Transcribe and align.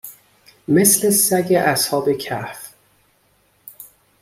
مثل 0.67 1.09
سگ 1.09 1.53
اصحاب 1.57 2.13
کَهف 2.13 2.69